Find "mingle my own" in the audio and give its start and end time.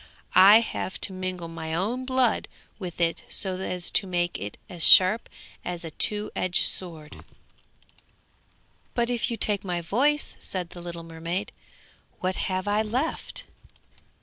1.13-2.05